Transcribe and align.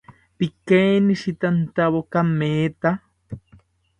Pikeinistantawo 0.37 1.99
kametha 2.11 2.91